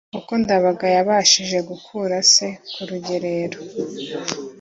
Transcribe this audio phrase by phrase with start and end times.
[0.15, 3.59] kuko ndabaga yabashije gukura se ku rugerero